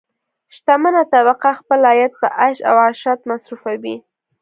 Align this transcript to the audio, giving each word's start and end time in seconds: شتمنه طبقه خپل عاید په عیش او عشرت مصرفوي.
شتمنه 0.55 1.01
طبقه 1.13 1.51
خپل 1.59 1.79
عاید 1.89 2.11
په 2.21 2.27
عیش 2.41 2.57
او 2.69 2.75
عشرت 2.87 3.19
مصرفوي. 3.31 3.95